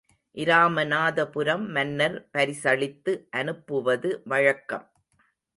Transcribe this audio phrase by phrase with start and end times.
[0.37, 4.87] இராமநாதபுரம் மன்னர் பரிசளித்து அனுப்புவது வழக்கம்.